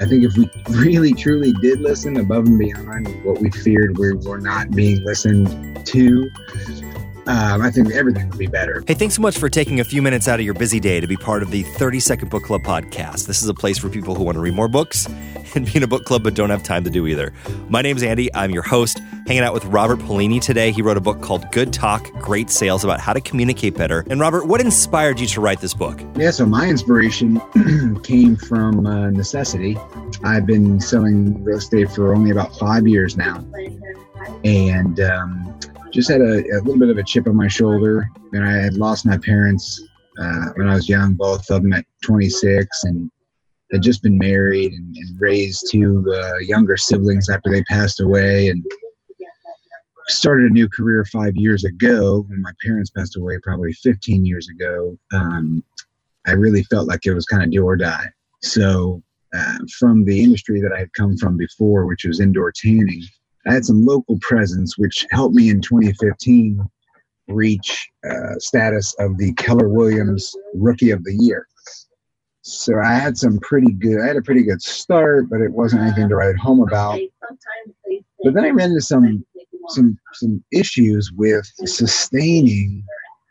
I 0.00 0.06
think 0.06 0.24
if 0.24 0.36
we 0.36 0.50
really 0.70 1.12
truly 1.12 1.52
did 1.62 1.80
listen 1.80 2.16
above 2.16 2.46
and 2.46 2.58
beyond 2.58 3.06
what 3.24 3.40
we 3.40 3.48
feared 3.50 3.96
we 3.96 4.12
were 4.14 4.40
not 4.40 4.72
being 4.72 5.04
listened 5.04 5.46
to, 5.86 6.30
um, 7.26 7.62
I 7.62 7.70
think 7.70 7.92
everything 7.92 8.28
would 8.28 8.38
be 8.38 8.46
better. 8.46 8.84
Hey, 8.86 8.94
thanks 8.94 9.14
so 9.14 9.22
much 9.22 9.38
for 9.38 9.48
taking 9.48 9.80
a 9.80 9.84
few 9.84 10.02
minutes 10.02 10.28
out 10.28 10.40
of 10.40 10.44
your 10.44 10.54
busy 10.54 10.78
day 10.78 11.00
to 11.00 11.06
be 11.06 11.16
part 11.16 11.42
of 11.42 11.50
the 11.50 11.62
30 11.62 12.00
Second 12.00 12.30
Book 12.30 12.42
Club 12.42 12.62
podcast. 12.62 13.26
This 13.26 13.42
is 13.42 13.48
a 13.48 13.54
place 13.54 13.78
for 13.78 13.88
people 13.88 14.14
who 14.14 14.24
want 14.24 14.36
to 14.36 14.40
read 14.40 14.54
more 14.54 14.68
books 14.68 15.06
and 15.54 15.64
be 15.64 15.76
in 15.76 15.82
a 15.82 15.86
book 15.86 16.04
club 16.04 16.22
but 16.22 16.34
don't 16.34 16.50
have 16.50 16.62
time 16.62 16.84
to 16.84 16.90
do 16.90 17.06
either. 17.06 17.32
My 17.68 17.80
name's 17.80 18.02
Andy. 18.02 18.32
I'm 18.34 18.50
your 18.50 18.62
host, 18.62 18.98
hanging 19.26 19.42
out 19.42 19.54
with 19.54 19.64
Robert 19.66 20.00
Paolini 20.00 20.40
today. 20.40 20.70
He 20.70 20.82
wrote 20.82 20.96
a 20.96 21.00
book 21.00 21.22
called 21.22 21.50
Good 21.50 21.72
Talk, 21.72 22.12
Great 22.20 22.50
Sales 22.50 22.84
about 22.84 23.00
how 23.00 23.12
to 23.12 23.20
communicate 23.20 23.74
better. 23.74 24.04
And 24.10 24.20
Robert, 24.20 24.46
what 24.46 24.60
inspired 24.60 25.18
you 25.18 25.26
to 25.28 25.40
write 25.40 25.60
this 25.60 25.74
book? 25.74 26.00
Yeah, 26.16 26.30
so 26.30 26.44
my 26.44 26.68
inspiration 26.68 27.40
came 28.02 28.36
from 28.36 28.86
uh, 28.86 29.10
necessity. 29.10 29.78
I've 30.22 30.46
been 30.46 30.80
selling 30.80 31.42
real 31.42 31.58
estate 31.58 31.90
for 31.90 32.14
only 32.14 32.30
about 32.30 32.58
five 32.58 32.86
years 32.86 33.16
now. 33.16 33.44
And 34.44 35.00
um, 35.00 35.58
just 35.94 36.10
had 36.10 36.20
a, 36.20 36.40
a, 36.40 36.58
little 36.58 36.78
bit 36.78 36.90
of 36.90 36.98
a 36.98 37.04
chip 37.04 37.28
on 37.28 37.36
my 37.36 37.46
shoulder. 37.46 38.08
And 38.32 38.44
I 38.44 38.52
had 38.52 38.74
lost 38.74 39.06
my 39.06 39.16
parents 39.16 39.80
uh, 40.18 40.46
when 40.56 40.68
I 40.68 40.74
was 40.74 40.88
young, 40.88 41.14
both 41.14 41.48
of 41.50 41.62
them 41.62 41.72
at 41.72 41.86
26, 42.02 42.84
and 42.84 43.10
had 43.72 43.80
just 43.80 44.02
been 44.02 44.18
married 44.18 44.72
and, 44.72 44.96
and 44.96 45.20
raised 45.20 45.68
two 45.70 46.04
uh, 46.12 46.38
younger 46.38 46.76
siblings 46.76 47.30
after 47.30 47.50
they 47.50 47.62
passed 47.64 48.00
away. 48.00 48.48
And 48.48 48.64
started 50.08 50.50
a 50.50 50.52
new 50.52 50.68
career 50.68 51.04
five 51.06 51.34
years 51.34 51.64
ago 51.64 52.26
when 52.28 52.42
my 52.42 52.52
parents 52.62 52.90
passed 52.90 53.16
away, 53.16 53.38
probably 53.42 53.72
15 53.72 54.26
years 54.26 54.48
ago. 54.48 54.98
Um, 55.14 55.64
I 56.26 56.32
really 56.32 56.62
felt 56.64 56.88
like 56.88 57.06
it 57.06 57.14
was 57.14 57.24
kind 57.24 57.42
of 57.42 57.50
do 57.50 57.64
or 57.64 57.76
die. 57.76 58.06
So, 58.42 59.02
uh, 59.34 59.58
from 59.78 60.04
the 60.04 60.22
industry 60.22 60.60
that 60.60 60.72
I 60.72 60.80
had 60.80 60.92
come 60.92 61.16
from 61.16 61.36
before, 61.36 61.86
which 61.86 62.04
was 62.04 62.20
indoor 62.20 62.52
tanning, 62.52 63.02
I 63.46 63.52
had 63.52 63.64
some 63.64 63.84
local 63.84 64.18
presence, 64.20 64.78
which 64.78 65.06
helped 65.10 65.34
me 65.34 65.50
in 65.50 65.60
2015 65.60 66.64
reach 67.28 67.90
uh, 68.08 68.38
status 68.38 68.94
of 68.98 69.16
the 69.18 69.32
Keller 69.34 69.68
Williams 69.68 70.34
Rookie 70.54 70.90
of 70.90 71.04
the 71.04 71.14
Year. 71.14 71.46
So 72.42 72.74
I 72.78 72.94
had 72.94 73.16
some 73.16 73.38
pretty 73.38 73.72
good, 73.72 74.02
I 74.02 74.06
had 74.06 74.16
a 74.16 74.22
pretty 74.22 74.42
good 74.42 74.60
start, 74.60 75.30
but 75.30 75.40
it 75.40 75.50
wasn't 75.50 75.82
anything 75.82 76.08
to 76.10 76.16
write 76.16 76.36
home 76.36 76.60
about. 76.60 77.00
But 78.22 78.34
then 78.34 78.44
I 78.44 78.50
ran 78.50 78.70
into 78.70 78.82
some 78.82 79.24
some 79.68 79.98
some 80.12 80.44
issues 80.52 81.10
with 81.12 81.50
sustaining 81.64 82.84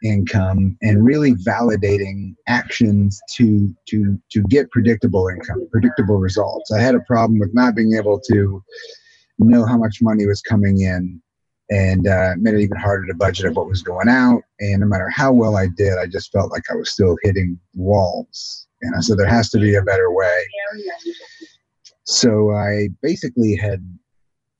income 0.04 0.76
and 0.82 1.06
really 1.06 1.34
validating 1.36 2.36
actions 2.48 3.22
to 3.32 3.74
to 3.88 4.20
to 4.32 4.42
get 4.44 4.70
predictable 4.72 5.28
income, 5.28 5.68
predictable 5.72 6.18
results. 6.18 6.72
I 6.72 6.82
had 6.82 6.96
a 6.96 7.00
problem 7.02 7.40
with 7.40 7.54
not 7.54 7.76
being 7.76 7.94
able 7.94 8.20
to 8.32 8.64
know 9.40 9.66
how 9.66 9.78
much 9.78 10.00
money 10.02 10.26
was 10.26 10.42
coming 10.42 10.82
in 10.82 11.22
and 11.70 12.08
uh, 12.08 12.34
made 12.38 12.54
it 12.54 12.62
even 12.62 12.78
harder 12.78 13.06
to 13.08 13.14
budget 13.14 13.46
of 13.46 13.56
what 13.56 13.68
was 13.68 13.82
going 13.82 14.10
out. 14.10 14.42
And 14.60 14.82
no 14.82 14.88
matter 14.88 15.10
how 15.10 15.32
well 15.32 15.58
I 15.58 15.68
did, 15.68 15.98
I 15.98 16.06
just 16.08 16.32
felt 16.32 16.52
like 16.52 16.64
I 16.70 16.76
was 16.76 16.92
still 16.92 17.18
hitting 17.24 17.60
walls. 17.74 18.68
And 18.82 18.96
I 18.96 19.00
said, 19.00 19.18
there 19.18 19.28
has 19.28 19.50
to 19.52 19.60
be 19.60 19.76
a 19.76 19.82
better 19.82 20.12
way. 20.12 20.44
So 22.04 22.52
I 22.52 22.90
basically 23.02 23.56
had 23.56 23.82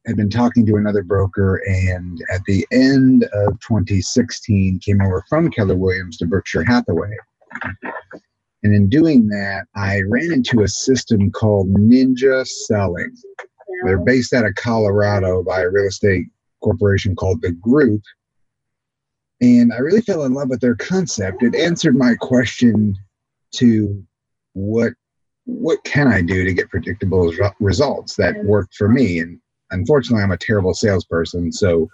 had 0.06 0.18
been 0.18 0.30
talking 0.30 0.66
to 0.66 0.76
another 0.76 1.02
broker, 1.02 1.62
and 1.66 2.22
at 2.30 2.44
the 2.46 2.66
end 2.72 3.24
of 3.34 3.60
2016, 3.62 4.80
came 4.80 5.02
over 5.02 5.24
from 5.30 5.50
Keller 5.50 5.78
Williams 5.78 6.18
to 6.18 6.26
Berkshire 6.26 6.66
Hathaway. 6.66 7.16
And 8.64 8.74
in 8.74 8.90
doing 8.90 9.28
that, 9.28 9.66
I 9.76 10.02
ran 10.08 10.32
into 10.32 10.64
a 10.64 10.68
system 10.68 11.32
called 11.32 11.74
Ninja 11.74 12.46
Selling. 12.46 13.16
They're 13.86 14.00
based 14.00 14.34
out 14.34 14.46
of 14.46 14.56
Colorado 14.56 15.44
by 15.44 15.62
a 15.62 15.70
real 15.70 15.88
estate 15.88 16.26
corporation 16.62 17.16
called 17.16 17.42
The 17.42 17.52
Group. 17.52 18.02
And 19.42 19.74
I 19.74 19.78
really 19.78 20.02
fell 20.02 20.24
in 20.24 20.34
love 20.34 20.50
with 20.50 20.62
their 20.62 20.76
concept. 20.76 21.44
It 21.44 21.56
answered 21.56 21.96
my 21.96 22.16
question 22.16 22.96
to 23.56 24.04
what 24.54 24.94
what 25.46 25.84
can 25.84 26.08
I 26.08 26.22
do 26.22 26.46
to 26.46 26.54
get 26.54 26.70
predictable 26.70 27.34
results 27.60 28.16
that 28.16 28.42
worked 28.46 28.76
for 28.76 28.88
me? 28.88 29.20
And 29.20 29.42
unfortunately, 29.72 30.24
I'm 30.24 30.32
a 30.32 30.38
terrible 30.38 30.74
salesperson, 30.74 31.52
so 31.52 31.90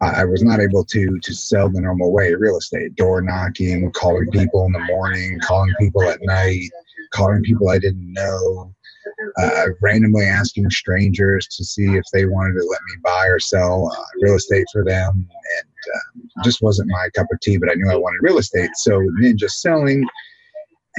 I 0.00 0.24
was 0.24 0.44
not 0.44 0.60
able 0.60 0.84
to 0.84 1.18
to 1.18 1.34
sell 1.34 1.68
the 1.68 1.80
normal 1.80 2.12
way 2.12 2.32
real 2.34 2.56
estate, 2.56 2.94
door 2.94 3.20
knocking, 3.20 3.90
calling 3.92 4.30
people 4.30 4.64
in 4.66 4.72
the 4.72 4.84
morning, 4.84 5.40
calling 5.40 5.74
people 5.80 6.02
at 6.02 6.20
night, 6.22 6.70
calling 7.12 7.42
people 7.42 7.68
I 7.68 7.78
didn't 7.78 8.12
know, 8.12 8.72
uh, 9.38 9.66
randomly 9.80 10.24
asking 10.24 10.68
strangers 10.70 11.46
to 11.48 11.64
see 11.64 11.96
if 11.96 12.04
they 12.12 12.26
wanted 12.26 12.54
to 12.54 12.66
let 12.70 12.80
me 12.88 13.00
buy 13.02 13.26
or 13.26 13.38
sell 13.38 13.90
uh, 13.92 14.04
real 14.20 14.34
estate 14.34 14.66
for 14.72 14.84
them. 14.84 15.28
And 15.58 15.68
uh, 15.94 16.42
just 16.44 16.62
wasn't 16.62 16.90
my 16.90 17.08
cup 17.14 17.26
of 17.32 17.40
tea, 17.40 17.56
but 17.56 17.70
I 17.70 17.74
knew 17.74 17.90
I 17.90 17.96
wanted 17.96 18.18
real 18.22 18.38
estate. 18.38 18.70
So 18.74 19.00
Ninja 19.20 19.48
Selling 19.48 20.06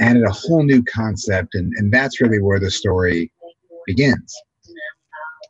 added 0.00 0.24
a 0.24 0.32
whole 0.32 0.62
new 0.62 0.82
concept, 0.84 1.54
and, 1.54 1.72
and 1.76 1.92
that's 1.92 2.20
really 2.20 2.40
where 2.40 2.60
the 2.60 2.70
story 2.70 3.30
begins. 3.86 4.34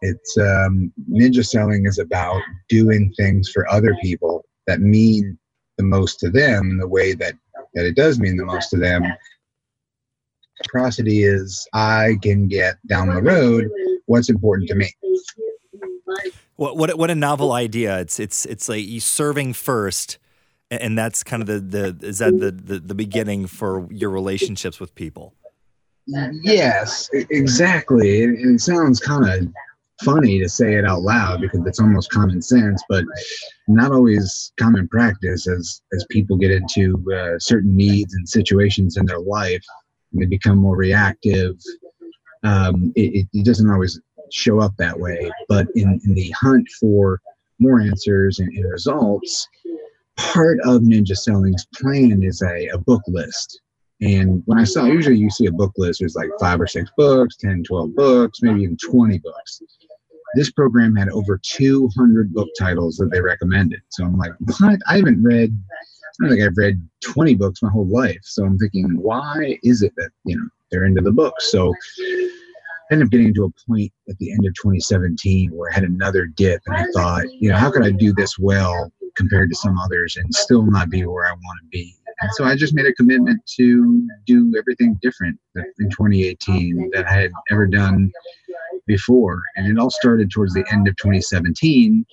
It's 0.02 0.38
um, 0.38 0.92
Ninja 1.10 1.46
Selling 1.46 1.86
is 1.86 1.98
about 1.98 2.40
doing 2.68 3.12
things 3.16 3.50
for 3.50 3.70
other 3.70 3.94
people 4.00 4.44
that 4.66 4.80
mean 4.80 5.38
the 5.76 5.84
most 5.84 6.20
to 6.20 6.30
them 6.30 6.70
in 6.70 6.78
the 6.78 6.88
way 6.88 7.14
that, 7.14 7.34
that 7.74 7.86
it 7.86 7.96
does 7.96 8.18
mean 8.18 8.36
the 8.36 8.44
most 8.44 8.70
to 8.70 8.76
them 8.76 9.04
reciprocity 10.60 11.24
is 11.24 11.66
I 11.72 12.16
can 12.22 12.48
get 12.48 12.76
down 12.86 13.08
the 13.08 13.22
road 13.22 13.68
what's 14.06 14.28
important 14.28 14.68
to 14.68 14.74
me. 14.74 14.92
What 16.56 16.76
what 16.76 16.98
what 16.98 17.10
a 17.10 17.14
novel 17.14 17.52
idea! 17.52 18.00
It's 18.00 18.20
it's 18.20 18.44
it's 18.44 18.68
like 18.68 18.86
you 18.86 19.00
serving 19.00 19.54
first, 19.54 20.18
and 20.70 20.98
that's 20.98 21.22
kind 21.22 21.42
of 21.42 21.46
the 21.46 21.60
the 21.60 22.06
is 22.06 22.18
that 22.18 22.38
the 22.38 22.50
the, 22.50 22.80
the 22.80 22.94
beginning 22.94 23.46
for 23.46 23.88
your 23.90 24.10
relationships 24.10 24.78
with 24.80 24.94
people. 24.94 25.34
Yes, 26.06 27.08
exactly. 27.12 28.22
It, 28.22 28.30
it 28.40 28.60
sounds 28.60 28.98
kind 28.98 29.26
of 29.26 29.52
funny 30.02 30.40
to 30.40 30.48
say 30.48 30.74
it 30.74 30.84
out 30.84 31.02
loud 31.02 31.40
because 31.40 31.60
it's 31.66 31.78
almost 31.78 32.10
common 32.10 32.42
sense, 32.42 32.82
but 32.88 33.04
not 33.68 33.92
always 33.92 34.52
common 34.58 34.88
practice 34.88 35.48
as 35.48 35.80
as 35.94 36.04
people 36.10 36.36
get 36.36 36.50
into 36.50 37.02
uh, 37.14 37.38
certain 37.38 37.74
needs 37.74 38.12
and 38.14 38.28
situations 38.28 38.96
in 38.96 39.06
their 39.06 39.20
life 39.20 39.64
they 40.12 40.26
become 40.26 40.58
more 40.58 40.76
reactive. 40.76 41.56
Um, 42.42 42.92
it, 42.96 43.26
it, 43.32 43.44
doesn't 43.44 43.70
always 43.70 44.00
show 44.30 44.60
up 44.60 44.74
that 44.78 44.98
way, 44.98 45.30
but 45.48 45.66
in, 45.74 46.00
in 46.04 46.14
the 46.14 46.30
hunt 46.30 46.66
for 46.80 47.20
more 47.58 47.80
answers 47.80 48.38
and, 48.38 48.50
and 48.54 48.70
results, 48.70 49.46
part 50.16 50.58
of 50.64 50.82
Ninja 50.82 51.16
Selling's 51.16 51.66
plan 51.74 52.22
is 52.22 52.42
a, 52.42 52.68
a 52.68 52.78
book 52.78 53.02
list. 53.06 53.60
And 54.00 54.42
when 54.46 54.58
I 54.58 54.64
saw, 54.64 54.84
usually 54.86 55.18
you 55.18 55.30
see 55.30 55.46
a 55.46 55.52
book 55.52 55.72
list, 55.76 56.00
there's 56.00 56.14
like 56.14 56.30
five 56.40 56.60
or 56.60 56.66
six 56.66 56.90
books, 56.96 57.36
10, 57.36 57.64
12 57.64 57.94
books, 57.94 58.40
maybe 58.42 58.62
even 58.62 58.78
20 58.78 59.18
books. 59.18 59.62
This 60.34 60.50
program 60.50 60.96
had 60.96 61.10
over 61.10 61.38
200 61.42 62.32
book 62.32 62.48
titles 62.58 62.96
that 62.96 63.10
they 63.10 63.20
recommended. 63.20 63.80
So 63.90 64.04
I'm 64.04 64.16
like, 64.16 64.32
what? 64.58 64.78
I 64.88 64.96
haven't 64.96 65.22
read 65.22 65.54
I 66.24 66.28
think 66.28 66.42
I've 66.42 66.56
read 66.56 66.86
20 67.02 67.34
books 67.34 67.62
my 67.62 67.70
whole 67.70 67.86
life. 67.86 68.20
So 68.22 68.44
I'm 68.44 68.58
thinking, 68.58 68.96
why 69.00 69.58
is 69.62 69.82
it 69.82 69.92
that, 69.96 70.10
you 70.24 70.36
know, 70.36 70.48
they're 70.70 70.84
into 70.84 71.00
the 71.00 71.12
books? 71.12 71.50
So 71.50 71.72
I 72.00 72.28
ended 72.92 73.06
up 73.06 73.12
getting 73.12 73.34
to 73.34 73.44
a 73.44 73.50
point 73.68 73.92
at 74.08 74.18
the 74.18 74.32
end 74.32 74.46
of 74.46 74.54
2017 74.54 75.50
where 75.52 75.70
I 75.70 75.74
had 75.74 75.84
another 75.84 76.26
dip 76.26 76.60
and 76.66 76.76
I 76.76 76.84
thought, 76.94 77.24
you 77.32 77.48
know, 77.48 77.56
how 77.56 77.70
could 77.70 77.84
I 77.84 77.90
do 77.90 78.12
this 78.12 78.38
well 78.38 78.92
compared 79.16 79.50
to 79.50 79.56
some 79.56 79.78
others 79.78 80.16
and 80.16 80.32
still 80.34 80.64
not 80.64 80.90
be 80.90 81.04
where 81.04 81.26
I 81.26 81.32
want 81.32 81.60
to 81.62 81.68
be? 81.70 81.94
And 82.20 82.30
so 82.34 82.44
I 82.44 82.54
just 82.54 82.74
made 82.74 82.86
a 82.86 82.92
commitment 82.92 83.40
to 83.56 84.08
do 84.26 84.52
everything 84.58 84.98
different 85.00 85.38
in 85.54 85.88
2018 85.90 86.90
that 86.92 87.06
I 87.06 87.12
had 87.12 87.32
ever 87.50 87.66
done 87.66 88.12
before. 88.86 89.42
And 89.56 89.66
it 89.66 89.80
all 89.80 89.90
started 89.90 90.30
towards 90.30 90.52
the 90.52 90.64
end 90.70 90.86
of 90.86 90.96
2017. 90.96 92.04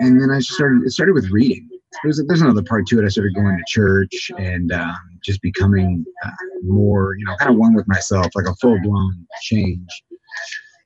And 0.00 0.20
then 0.20 0.30
I 0.30 0.40
started, 0.40 0.82
it 0.84 0.90
started 0.90 1.14
with 1.14 1.30
reading 1.30 1.68
there's 2.02 2.22
there's 2.26 2.40
another 2.40 2.62
part 2.62 2.86
to 2.88 2.98
it. 2.98 3.04
I 3.04 3.08
started 3.08 3.34
going 3.34 3.56
to 3.56 3.64
church 3.66 4.30
and 4.38 4.72
um, 4.72 4.96
just 5.24 5.40
becoming 5.42 6.04
uh, 6.24 6.30
more, 6.62 7.16
you 7.18 7.24
know, 7.24 7.36
kind 7.36 7.50
of 7.50 7.56
one 7.56 7.74
with 7.74 7.86
myself, 7.88 8.26
like 8.34 8.46
a 8.46 8.54
full 8.56 8.78
blown 8.82 9.26
change. 9.42 9.88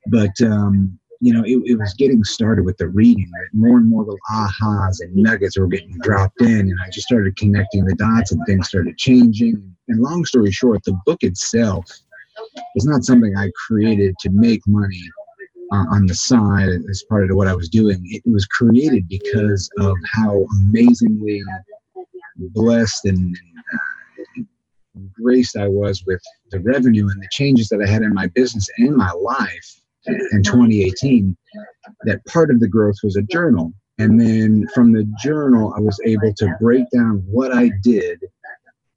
But 0.07 0.39
um, 0.41 0.97
you 1.19 1.33
know, 1.33 1.43
it, 1.43 1.61
it 1.65 1.75
was 1.79 1.93
getting 1.95 2.23
started 2.23 2.65
with 2.65 2.77
the 2.77 2.87
reading. 2.87 3.29
Right? 3.33 3.49
More 3.53 3.77
and 3.77 3.89
more 3.89 4.03
little 4.03 4.19
ahas 4.31 5.01
and 5.01 5.15
nuggets 5.15 5.57
were 5.57 5.67
getting 5.67 5.97
dropped 5.99 6.41
in, 6.41 6.59
and 6.59 6.79
I 6.85 6.89
just 6.91 7.07
started 7.07 7.35
connecting 7.37 7.85
the 7.85 7.95
dots, 7.95 8.31
and 8.31 8.41
things 8.45 8.67
started 8.67 8.97
changing. 8.97 9.75
And 9.87 10.01
long 10.01 10.25
story 10.25 10.51
short, 10.51 10.83
the 10.83 10.99
book 11.05 11.23
itself 11.23 11.85
is 12.75 12.85
not 12.85 13.03
something 13.03 13.35
I 13.35 13.51
created 13.67 14.15
to 14.19 14.29
make 14.31 14.61
money 14.67 15.01
uh, 15.71 15.85
on 15.91 16.05
the 16.05 16.15
side 16.15 16.69
as 16.89 17.03
part 17.09 17.29
of 17.29 17.35
what 17.35 17.47
I 17.47 17.55
was 17.55 17.69
doing. 17.69 18.01
It 18.05 18.23
was 18.25 18.45
created 18.45 19.07
because 19.07 19.69
of 19.79 19.95
how 20.13 20.45
amazingly 20.59 21.41
blessed 22.37 23.05
and 23.05 23.35
uh, 23.73 24.43
graced 25.13 25.57
I 25.57 25.67
was 25.67 26.03
with 26.05 26.21
the 26.51 26.59
revenue 26.59 27.09
and 27.09 27.21
the 27.21 27.27
changes 27.31 27.69
that 27.69 27.81
I 27.81 27.89
had 27.89 28.01
in 28.01 28.13
my 28.13 28.27
business 28.27 28.69
and 28.77 28.95
my 28.95 29.11
life 29.11 29.81
in 30.31 30.43
2018, 30.43 31.35
that 32.03 32.23
part 32.25 32.49
of 32.49 32.59
the 32.59 32.67
growth 32.67 32.95
was 33.03 33.15
a 33.15 33.21
journal. 33.23 33.73
And 33.99 34.19
then 34.19 34.67
from 34.73 34.93
the 34.93 35.11
journal, 35.21 35.73
I 35.75 35.79
was 35.79 35.99
able 36.05 36.33
to 36.35 36.55
break 36.61 36.85
down 36.91 37.23
what 37.25 37.51
I 37.51 37.71
did 37.83 38.23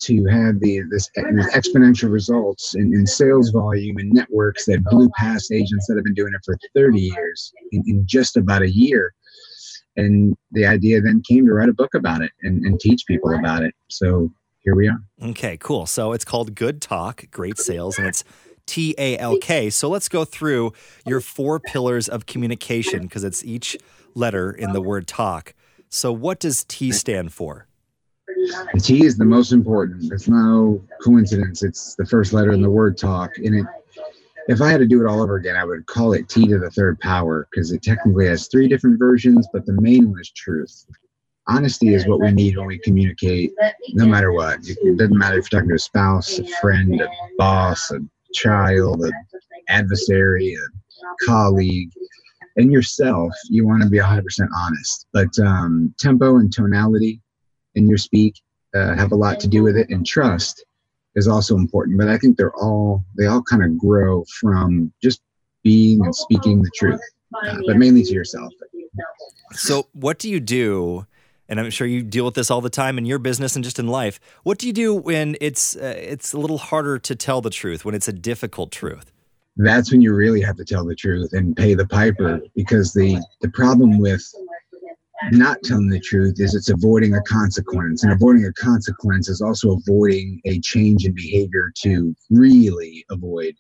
to 0.00 0.24
have 0.26 0.60
the 0.60 0.82
this, 0.90 1.10
exponential 1.54 2.10
results 2.10 2.74
in, 2.74 2.94
in, 2.94 3.06
sales 3.06 3.50
volume 3.50 3.98
and 3.98 4.12
networks 4.12 4.64
that 4.66 4.82
blew 4.84 5.08
past 5.16 5.52
agents 5.52 5.86
that 5.86 5.96
have 5.96 6.04
been 6.04 6.14
doing 6.14 6.32
it 6.34 6.40
for 6.44 6.56
30 6.74 7.00
years 7.00 7.52
in, 7.72 7.82
in 7.86 8.06
just 8.06 8.36
about 8.36 8.62
a 8.62 8.70
year. 8.70 9.12
And 9.96 10.36
the 10.52 10.66
idea 10.66 11.00
then 11.00 11.22
came 11.28 11.46
to 11.46 11.52
write 11.52 11.68
a 11.68 11.74
book 11.74 11.94
about 11.94 12.22
it 12.22 12.30
and, 12.42 12.64
and 12.64 12.80
teach 12.80 13.04
people 13.06 13.34
about 13.34 13.62
it. 13.62 13.74
So 13.88 14.32
here 14.60 14.74
we 14.74 14.88
are. 14.88 15.02
Okay, 15.22 15.56
cool. 15.58 15.86
So 15.86 16.12
it's 16.12 16.24
called 16.24 16.54
Good 16.54 16.80
Talk, 16.80 17.24
Great 17.30 17.58
Sales, 17.58 17.98
and 17.98 18.06
it's 18.06 18.24
T 18.66 18.94
A 18.98 19.18
L 19.18 19.36
K. 19.38 19.68
So 19.68 19.88
let's 19.88 20.08
go 20.08 20.24
through 20.24 20.72
your 21.06 21.20
four 21.20 21.60
pillars 21.60 22.08
of 22.08 22.26
communication 22.26 23.02
because 23.02 23.24
it's 23.24 23.44
each 23.44 23.76
letter 24.14 24.50
in 24.50 24.72
the 24.72 24.80
word 24.80 25.06
talk. 25.06 25.54
So, 25.88 26.12
what 26.12 26.38
does 26.38 26.64
T 26.64 26.92
stand 26.92 27.32
for? 27.32 27.66
The 28.74 28.80
T 28.80 29.04
is 29.04 29.16
the 29.16 29.24
most 29.24 29.52
important. 29.52 30.12
It's 30.12 30.28
no 30.28 30.82
coincidence. 31.02 31.62
It's 31.62 31.94
the 31.96 32.06
first 32.06 32.32
letter 32.32 32.52
in 32.52 32.62
the 32.62 32.70
word 32.70 32.96
talk. 32.96 33.36
And 33.38 33.54
it, 33.54 33.66
if 34.48 34.60
I 34.60 34.70
had 34.70 34.78
to 34.78 34.86
do 34.86 35.00
it 35.00 35.08
all 35.08 35.22
over 35.22 35.36
again, 35.36 35.56
I 35.56 35.64
would 35.64 35.86
call 35.86 36.12
it 36.12 36.28
T 36.28 36.46
to 36.46 36.58
the 36.58 36.70
third 36.70 36.98
power 37.00 37.48
because 37.50 37.72
it 37.72 37.82
technically 37.82 38.26
has 38.26 38.48
three 38.48 38.68
different 38.68 38.98
versions, 38.98 39.48
but 39.52 39.66
the 39.66 39.80
main 39.80 40.10
one 40.10 40.20
is 40.20 40.30
truth. 40.30 40.86
Honesty 41.48 41.94
is 41.94 42.06
what 42.06 42.20
we 42.20 42.30
need 42.30 42.56
when 42.56 42.66
we 42.66 42.78
communicate, 42.78 43.52
no 43.90 44.06
matter 44.06 44.32
what. 44.32 44.58
It 44.62 44.96
doesn't 44.96 45.16
matter 45.16 45.38
if 45.38 45.50
you're 45.50 45.60
talking 45.60 45.70
to 45.70 45.76
a 45.76 45.78
spouse, 45.78 46.38
a 46.38 46.46
friend, 46.60 47.00
a 47.00 47.08
boss, 47.38 47.90
a 47.90 47.98
child, 48.32 49.02
an 49.02 49.12
adversary, 49.68 50.54
a 50.54 51.26
colleague, 51.26 51.90
and 52.56 52.70
yourself. 52.70 53.32
You 53.48 53.66
want 53.66 53.82
to 53.82 53.88
be 53.88 53.98
100% 53.98 54.22
honest. 54.56 55.06
But 55.12 55.36
um, 55.40 55.92
tempo 55.98 56.36
and 56.36 56.52
tonality 56.52 57.20
in 57.74 57.88
your 57.88 57.98
speak 57.98 58.40
uh, 58.74 58.94
have 58.94 59.12
a 59.12 59.16
lot 59.16 59.40
to 59.40 59.48
do 59.48 59.62
with 59.62 59.76
it, 59.76 59.88
and 59.90 60.06
trust 60.06 60.64
is 61.14 61.26
also 61.26 61.56
important. 61.56 61.98
But 61.98 62.08
I 62.08 62.18
think 62.18 62.36
they're 62.36 62.54
all 62.54 63.04
they 63.16 63.26
all 63.26 63.42
kind 63.42 63.64
of 63.64 63.76
grow 63.78 64.24
from 64.40 64.92
just 65.02 65.20
being 65.62 66.04
and 66.04 66.14
speaking 66.14 66.62
the 66.62 66.70
truth, 66.74 67.00
uh, 67.44 67.58
but 67.66 67.76
mainly 67.76 68.02
to 68.04 68.12
yourself. 68.12 68.52
So, 69.52 69.88
what 69.92 70.18
do 70.18 70.30
you 70.30 70.40
do? 70.40 71.06
And 71.48 71.58
I'm 71.58 71.70
sure 71.70 71.86
you 71.86 72.02
deal 72.02 72.24
with 72.24 72.34
this 72.34 72.48
all 72.48 72.60
the 72.60 72.70
time 72.70 72.96
in 72.96 73.04
your 73.04 73.18
business 73.18 73.56
and 73.56 73.64
just 73.64 73.80
in 73.80 73.88
life. 73.88 74.20
What 74.44 74.58
do 74.58 74.68
you 74.68 74.72
do 74.72 74.94
when 74.94 75.36
it's 75.40 75.74
uh, 75.74 75.94
it's 75.96 76.32
a 76.32 76.38
little 76.38 76.58
harder 76.58 76.98
to 77.00 77.16
tell 77.16 77.40
the 77.40 77.50
truth, 77.50 77.84
when 77.84 77.94
it's 77.94 78.06
a 78.06 78.12
difficult 78.12 78.70
truth? 78.70 79.10
That's 79.56 79.90
when 79.90 80.00
you 80.00 80.14
really 80.14 80.40
have 80.42 80.56
to 80.56 80.64
tell 80.64 80.84
the 80.84 80.94
truth 80.94 81.32
and 81.32 81.56
pay 81.56 81.74
the 81.74 81.86
piper 81.86 82.40
because 82.54 82.92
the 82.92 83.20
the 83.40 83.48
problem 83.48 83.98
with 83.98 84.22
not 85.32 85.62
telling 85.62 85.88
the 85.88 86.00
truth 86.00 86.40
is 86.40 86.54
it's 86.54 86.70
avoiding 86.70 87.14
a 87.14 87.22
consequence 87.22 88.02
and 88.02 88.12
avoiding 88.12 88.46
a 88.46 88.52
consequence 88.54 89.28
is 89.28 89.40
also 89.40 89.72
avoiding 89.72 90.40
a 90.46 90.58
change 90.60 91.04
in 91.04 91.14
behavior 91.14 91.70
to 91.76 92.14
really 92.30 93.04
avoid 93.10 93.54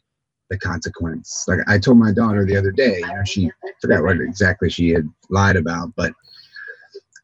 the 0.48 0.58
consequence. 0.58 1.44
Like 1.46 1.60
i 1.68 1.78
told 1.78 1.98
my 1.98 2.12
daughter 2.12 2.44
the 2.44 2.56
other 2.56 2.72
day 2.72 2.98
you 2.98 3.06
know 3.06 3.24
she 3.24 3.50
forgot 3.80 4.02
what 4.02 4.20
exactly 4.20 4.70
she 4.70 4.90
had 4.90 5.08
lied 5.28 5.56
about 5.56 5.92
but 5.96 6.12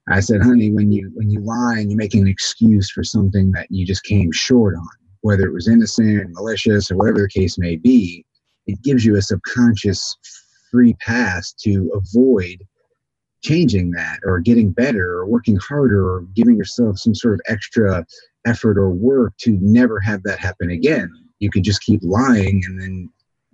i 0.08 0.20
said 0.20 0.42
honey 0.42 0.70
when 0.70 0.92
you 0.92 1.10
when 1.14 1.30
you 1.30 1.40
lie 1.40 1.78
and 1.78 1.90
you 1.90 1.96
make 1.96 2.14
an 2.14 2.28
excuse 2.28 2.90
for 2.90 3.02
something 3.02 3.50
that 3.52 3.66
you 3.70 3.84
just 3.84 4.04
came 4.04 4.30
short 4.32 4.76
on 4.76 4.86
whether 5.22 5.46
it 5.46 5.52
was 5.52 5.68
innocent 5.68 6.30
malicious 6.32 6.90
or 6.90 6.96
whatever 6.96 7.22
the 7.22 7.28
case 7.28 7.58
may 7.58 7.76
be 7.76 8.24
it 8.66 8.80
gives 8.82 9.04
you 9.04 9.16
a 9.16 9.22
subconscious 9.22 10.16
free 10.70 10.94
pass 10.94 11.52
to 11.52 11.90
avoid 11.94 12.62
changing 13.46 13.92
that 13.92 14.18
or 14.24 14.40
getting 14.40 14.72
better 14.72 15.18
or 15.18 15.26
working 15.26 15.56
harder 15.56 16.04
or 16.04 16.22
giving 16.34 16.56
yourself 16.56 16.98
some 16.98 17.14
sort 17.14 17.34
of 17.34 17.40
extra 17.46 18.04
effort 18.44 18.76
or 18.76 18.90
work 18.90 19.32
to 19.38 19.56
never 19.60 20.00
have 20.00 20.22
that 20.24 20.38
happen 20.38 20.70
again. 20.70 21.08
You 21.38 21.50
could 21.50 21.62
just 21.62 21.82
keep 21.82 22.00
lying 22.02 22.62
and 22.64 22.80
then 22.80 23.08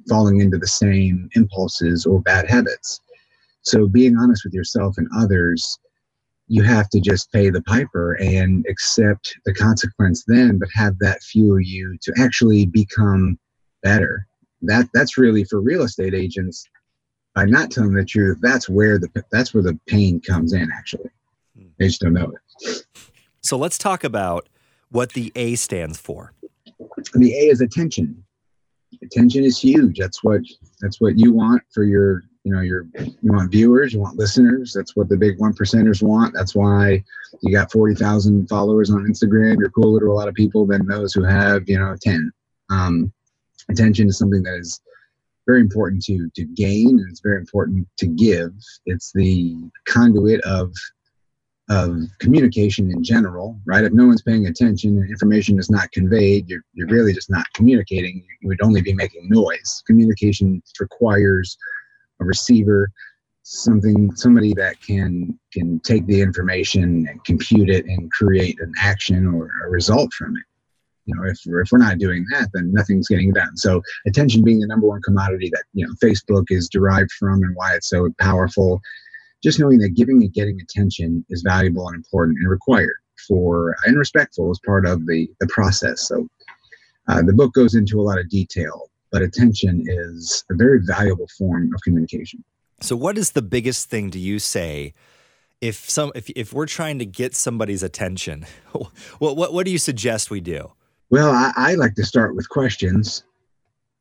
falling 0.09 0.41
into 0.41 0.57
the 0.57 0.67
same 0.67 1.29
impulses 1.35 2.07
or 2.07 2.21
bad 2.23 2.49
habits. 2.49 3.01
So, 3.63 3.87
being 3.87 4.17
honest 4.17 4.45
with 4.45 4.55
yourself 4.55 4.97
and 4.97 5.09
others, 5.17 5.79
you 6.49 6.63
have 6.63 6.89
to 6.91 7.01
just 7.01 7.31
pay 7.31 7.51
the 7.51 7.63
piper 7.63 8.15
and 8.15 8.65
accept 8.69 9.35
the 9.45 9.55
consequence 9.55 10.25
then, 10.27 10.59
but 10.59 10.69
have 10.75 10.99
that 10.99 11.23
fuel 11.23 11.61
you 11.61 11.97
to 12.03 12.13
actually 12.19 12.67
become 12.67 13.39
better. 13.83 14.27
That 14.63 14.89
that's 14.95 15.19
really 15.19 15.45
for 15.45 15.61
real 15.61 15.83
estate 15.83 16.15
agents 16.15 16.67
by 17.35 17.45
not 17.45 17.71
telling 17.71 17.95
the 17.95 18.05
truth, 18.05 18.39
that's 18.41 18.69
where 18.69 18.99
the 18.99 19.09
that's 19.31 19.55
where 19.55 19.63
the 19.63 19.79
pain 19.87 20.21
comes 20.21 20.53
in. 20.53 20.71
Actually, 20.73 21.11
they 21.79 21.87
just 21.87 22.01
don't 22.01 22.13
know 22.13 22.33
it. 22.33 22.85
So 23.41 23.57
let's 23.57 23.79
talk 23.79 24.05
about 24.05 24.49
what 24.91 25.13
the 25.13 25.33
A 25.35 25.55
stands 25.55 25.99
for. 25.99 26.33
The 27.15 27.33
A 27.33 27.51
is 27.51 27.61
attention. 27.61 28.25
Attention 29.03 29.45
is 29.45 29.59
huge. 29.59 29.99
That's 29.99 30.23
what 30.23 30.43
that's 30.81 31.01
what 31.01 31.19
you 31.19 31.33
want 31.33 31.63
for 31.73 31.85
your 31.85 32.23
you 32.45 32.53
know 32.53 32.61
your 32.61 32.87
you 32.95 33.33
want 33.33 33.51
viewers, 33.51 33.95
you 33.95 34.01
want 34.01 34.19
listeners. 34.19 34.73
That's 34.73 34.95
what 34.95 35.09
the 35.09 35.17
big 35.17 35.39
one 35.39 35.55
percenters 35.55 36.03
want. 36.03 36.35
That's 36.35 36.55
why 36.55 37.03
you 37.41 37.53
got 37.53 37.73
forty 37.73 37.95
thousand 37.95 38.49
followers 38.49 38.91
on 38.91 39.07
Instagram. 39.07 39.59
You're 39.59 39.71
cooler 39.71 40.01
to 40.01 40.07
a 40.07 40.13
lot 40.13 40.29
of 40.29 40.35
people 40.35 40.67
than 40.67 40.87
those 40.87 41.15
who 41.15 41.25
have 41.25 41.69
you 41.69 41.79
know 41.79 41.97
ten. 42.01 42.31
Um, 42.71 43.13
attention 43.71 44.09
is 44.09 44.19
something 44.19 44.43
that 44.43 44.59
is 44.59 44.81
very 45.47 45.61
important 45.61 46.03
to 46.05 46.31
to 46.35 46.45
gain 46.45 46.89
and 46.89 47.11
it's 47.11 47.21
very 47.21 47.39
important 47.39 47.87
to 47.99 48.07
give. 48.07 48.53
It's 48.87 49.13
the 49.13 49.57
conduit 49.87 50.41
of 50.43 50.73
of 51.69 52.03
communication 52.19 52.91
in 52.91 53.03
general, 53.03 53.59
right? 53.65 53.85
If 53.85 53.93
no 53.93 54.07
one's 54.07 54.23
paying 54.23 54.47
attention 54.47 54.99
and 54.99 55.09
information 55.09 55.59
is 55.59 55.71
not 55.71 55.91
conveyed, 55.93 56.49
you're, 56.49 56.65
you're 56.75 56.89
really 56.89 57.13
just 57.13 57.31
not 57.31 57.47
communicating. 57.55 58.23
You 58.41 58.49
would 58.49 58.63
only 58.63 58.83
be 58.83 58.93
making 58.93 59.29
noise. 59.29 59.83
Communication 59.87 60.63
requires 60.81 61.57
a 62.21 62.25
receiver, 62.25 62.91
something 63.45 64.15
somebody 64.15 64.53
that 64.55 64.81
can 64.81 65.39
can 65.53 65.81
take 65.81 66.07
the 66.07 66.21
information 66.21 67.07
and 67.09 67.25
compute 67.25 67.71
it 67.71 67.85
and 67.87 68.11
create 68.13 68.61
an 68.61 68.73
action 68.79 69.27
or 69.27 69.51
a 69.65 69.71
result 69.71 70.13
from 70.13 70.37
it 70.37 70.43
you 71.05 71.15
know 71.15 71.23
if 71.25 71.39
we're, 71.47 71.61
if 71.61 71.69
we're 71.73 71.79
not 71.79 71.99
doing 71.99 72.25
that 72.33 72.49
then 72.53 72.73
nothing's 72.73 73.09
getting 73.09 73.33
done. 73.33 73.57
So 73.57 73.83
attention 74.07 74.45
being 74.45 74.61
the 74.61 74.67
number 74.67 74.87
one 74.87 75.03
commodity 75.03 75.51
that 75.53 75.65
you 75.73 75.87
know 75.87 75.93
facebook 76.03 76.47
is 76.49 76.69
derived 76.69 77.13
from 77.13 77.43
and 77.43 77.55
why 77.55 77.75
it's 77.75 77.89
so 77.89 78.09
powerful 78.19 78.81
just 79.43 79.59
knowing 79.59 79.79
that 79.79 79.91
giving 79.91 80.23
and 80.23 80.33
getting 80.33 80.61
attention 80.61 81.25
is 81.31 81.43
valuable 81.43 81.89
and 81.89 81.97
important 81.97 82.39
and 82.39 82.49
required 82.49 82.97
for 83.27 83.75
and 83.87 83.99
respectful 83.99 84.51
as 84.51 84.59
part 84.65 84.87
of 84.87 85.07
the 85.07 85.29
the 85.41 85.47
process. 85.49 86.09
So 86.09 86.29
uh, 87.09 87.23
the 87.23 87.33
book 87.33 87.53
goes 87.53 87.75
into 87.75 88.01
a 88.01 88.03
lot 88.03 88.19
of 88.19 88.29
detail 88.29 88.89
but 89.13 89.23
attention 89.23 89.85
is 89.87 90.43
a 90.51 90.55
very 90.55 90.81
valuable 90.83 91.29
form 91.39 91.73
of 91.75 91.81
communication. 91.83 92.43
So 92.81 92.97
what 92.97 93.17
is 93.17 93.33
the 93.33 93.43
biggest 93.43 93.89
thing 93.91 94.11
do 94.11 94.19
you 94.19 94.41
say 94.41 94.95
if 95.61 95.89
some 95.89 96.11
if, 96.17 96.29
if 96.31 96.53
we're 96.53 96.67
trying 96.67 96.99
to 96.99 97.07
get 97.07 97.37
somebody's 97.37 97.85
attention 97.85 98.47
what, 99.21 99.37
what 99.37 99.53
what 99.53 99.65
do 99.65 99.71
you 99.71 99.79
suggest 99.79 100.31
we 100.31 100.41
do 100.41 100.73
well, 101.13 101.31
I, 101.31 101.53
I 101.57 101.75
like 101.75 101.95
to 101.97 102.07
start 102.07 102.35
with 102.35 102.49
questions. 102.49 103.25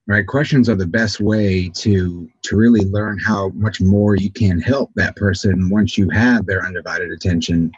Right, 0.08 0.26
questions 0.26 0.70
are 0.70 0.76
the 0.76 0.88
best 0.88 1.20
way 1.20 1.70
to 1.76 2.30
to 2.44 2.56
really 2.56 2.86
learn 2.86 3.20
how 3.20 3.50
much 3.50 3.82
more 3.82 4.16
you 4.16 4.32
can 4.32 4.60
help 4.60 4.92
that 4.96 5.16
person 5.16 5.70
once 5.70 5.98
you 5.98 6.10
have 6.10 6.46
their 6.46 6.66
undivided 6.66 7.12
attention. 7.12 7.72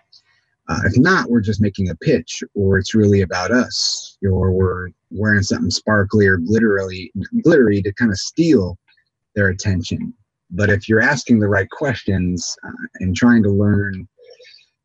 Uh, 0.70 0.80
if 0.86 0.98
not, 0.98 1.30
we're 1.30 1.42
just 1.42 1.62
making 1.62 1.90
a 1.90 1.96
pitch, 1.96 2.44
or 2.54 2.78
it's 2.78 2.96
really 2.96 3.22
about 3.22 3.52
us, 3.52 4.18
or 4.24 4.52
we're 4.52 4.90
wearing 5.10 5.44
something 5.44 5.72
sparkly 5.72 6.26
or 6.28 6.38
glittery, 6.38 7.12
glittery 7.44 7.82
to 7.82 7.92
kind 7.94 8.12
of 8.12 8.18
steal 8.18 8.78
their 9.36 9.50
attention. 9.50 10.14
But 10.52 10.70
if 10.70 10.88
you're 10.88 11.02
asking 11.02 11.40
the 11.40 11.50
right 11.50 11.70
questions 11.72 12.56
uh, 12.66 12.72
and 13.00 13.16
trying 13.16 13.44
to 13.44 13.50
learn 13.50 14.08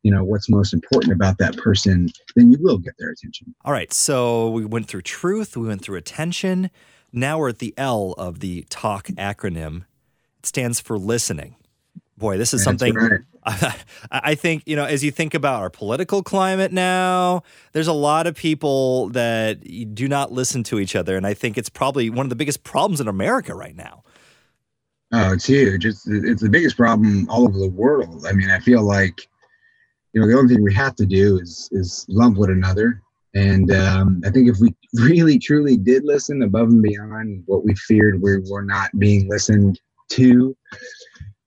you 0.03 0.11
know 0.11 0.25
what's 0.25 0.49
most 0.49 0.73
important 0.73 1.13
about 1.13 1.39
that 1.39 1.57
person 1.57 2.11
then 2.37 2.53
you 2.53 2.59
will 2.61 2.79
get 2.79 2.95
their 2.99 3.11
attention. 3.11 3.55
All 3.65 3.73
right 3.73 3.93
so 3.93 4.51
we 4.51 4.65
went 4.65 4.87
through 4.87 5.03
truth 5.03 5.57
we 5.57 5.69
went 5.69 5.83
through 5.83 5.97
attention. 5.97 6.71
Now 7.13 7.39
we're 7.39 7.51
at 7.51 7.59
the 7.59 7.75
l 7.77 8.13
of 8.19 8.41
the 8.41 8.65
talk 8.69 9.07
acronym. 9.09 9.85
It 10.39 10.47
stands 10.47 10.81
for 10.81 10.99
listening. 10.99 11.57
Boy 12.17 12.37
this 12.37 12.53
is 12.55 12.65
That's 12.65 12.65
something 12.65 12.95
right. 12.95 13.21
I, 13.45 13.75
I 14.11 14.35
think 14.35 14.63
you 14.67 14.77
know 14.77 14.85
as 14.85 15.03
you 15.03 15.11
think 15.11 15.35
about 15.35 15.63
our 15.63 15.71
political 15.71 16.23
climate 16.23 16.73
now 16.73 17.43
there's 17.73 17.87
a 17.87 17.93
lot 17.93 18.27
of 18.27 18.35
people 18.35 19.09
that 19.11 19.63
do 19.95 20.09
not 20.09 20.33
listen 20.33 20.63
to 20.65 20.79
each 20.79 20.95
other 20.95 21.17
and 21.17 21.27
i 21.27 21.35
think 21.35 21.57
it's 21.57 21.69
probably 21.69 22.11
one 22.11 22.27
of 22.27 22.31
the 22.31 22.37
biggest 22.37 22.63
problems 22.65 23.01
in 23.01 23.09
america 23.09 23.55
right 23.55 23.77
now. 23.77 24.03
Oh 25.13 25.33
it's 25.33 25.47
huge. 25.47 25.87
It's, 25.87 26.07
it's 26.07 26.43
the 26.43 26.51
biggest 26.51 26.77
problem 26.77 27.27
all 27.31 27.45
over 27.45 27.59
the 27.59 27.71
world. 27.71 28.27
I 28.27 28.33
mean 28.33 28.51
i 28.51 28.61
feel 28.61 28.83
like 28.83 29.29
you 30.13 30.21
know 30.21 30.27
the 30.27 30.37
only 30.37 30.55
thing 30.55 30.63
we 30.63 30.75
have 30.75 30.95
to 30.97 31.07
do 31.07 31.39
is 31.39 31.69
is 31.73 32.05
love 32.09 32.37
one 32.37 32.51
another 32.51 33.03
and 33.35 33.71
um, 33.73 34.21
i 34.25 34.31
think 34.31 34.49
if 34.49 34.59
we 34.61 34.75
really 34.95 35.39
truly 35.39 35.77
did 35.77 36.05
listen 36.05 36.43
above 36.43 36.69
and 36.69 36.83
beyond 36.83 37.43
what 37.47 37.65
we 37.65 37.75
feared 37.75 38.21
we 38.21 38.39
were 38.51 38.65
not 38.65 38.91
being 38.99 39.29
listened 39.29 39.79
to, 40.09 40.57